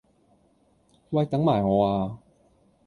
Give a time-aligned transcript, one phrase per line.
[1.11, 2.17] 喂等埋我呀